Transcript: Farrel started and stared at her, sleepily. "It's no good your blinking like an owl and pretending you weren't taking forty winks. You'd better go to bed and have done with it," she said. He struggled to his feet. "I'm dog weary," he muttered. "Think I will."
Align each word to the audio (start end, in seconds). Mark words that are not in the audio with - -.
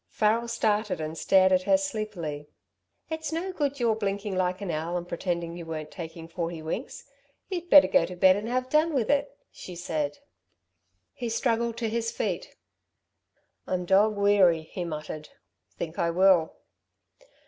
Farrel 0.09 0.47
started 0.47 0.99
and 0.99 1.15
stared 1.15 1.51
at 1.51 1.61
her, 1.61 1.77
sleepily. 1.77 2.47
"It's 3.11 3.31
no 3.31 3.53
good 3.53 3.79
your 3.79 3.93
blinking 3.95 4.35
like 4.35 4.59
an 4.59 4.71
owl 4.71 4.97
and 4.97 5.07
pretending 5.07 5.55
you 5.55 5.67
weren't 5.67 5.91
taking 5.91 6.27
forty 6.27 6.59
winks. 6.59 7.05
You'd 7.49 7.69
better 7.69 7.87
go 7.87 8.07
to 8.07 8.15
bed 8.15 8.35
and 8.35 8.47
have 8.49 8.67
done 8.67 8.95
with 8.95 9.11
it," 9.11 9.37
she 9.51 9.75
said. 9.75 10.17
He 11.13 11.29
struggled 11.29 11.77
to 11.77 11.87
his 11.87 12.09
feet. 12.11 12.55
"I'm 13.67 13.85
dog 13.85 14.17
weary," 14.17 14.63
he 14.63 14.83
muttered. 14.85 15.29
"Think 15.77 15.99
I 15.99 16.09
will." 16.09 16.55